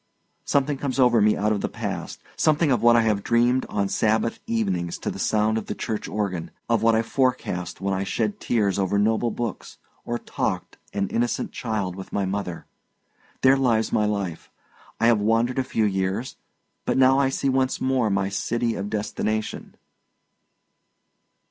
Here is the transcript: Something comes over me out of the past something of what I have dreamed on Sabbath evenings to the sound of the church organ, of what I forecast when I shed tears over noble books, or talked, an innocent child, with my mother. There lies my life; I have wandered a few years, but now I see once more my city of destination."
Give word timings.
Something 0.45 0.79
comes 0.79 0.97
over 0.97 1.21
me 1.21 1.37
out 1.37 1.51
of 1.51 1.61
the 1.61 1.69
past 1.69 2.23
something 2.35 2.71
of 2.71 2.81
what 2.81 2.95
I 2.95 3.03
have 3.03 3.21
dreamed 3.21 3.67
on 3.69 3.87
Sabbath 3.87 4.39
evenings 4.47 4.97
to 4.97 5.11
the 5.11 5.19
sound 5.19 5.59
of 5.59 5.67
the 5.67 5.75
church 5.75 6.07
organ, 6.07 6.49
of 6.67 6.81
what 6.81 6.95
I 6.95 7.03
forecast 7.03 7.81
when 7.81 7.93
I 7.93 8.03
shed 8.03 8.39
tears 8.39 8.79
over 8.79 8.97
noble 8.97 9.29
books, 9.29 9.77
or 10.03 10.17
talked, 10.17 10.79
an 10.91 11.07
innocent 11.09 11.51
child, 11.51 11.95
with 11.95 12.11
my 12.11 12.25
mother. 12.25 12.65
There 13.41 13.55
lies 13.55 13.91
my 13.93 14.05
life; 14.05 14.49
I 14.99 15.05
have 15.05 15.21
wandered 15.21 15.59
a 15.59 15.63
few 15.63 15.85
years, 15.85 16.35
but 16.83 16.97
now 16.97 17.19
I 17.19 17.29
see 17.29 17.47
once 17.49 17.79
more 17.79 18.09
my 18.09 18.27
city 18.29 18.73
of 18.73 18.89
destination." 18.89 19.75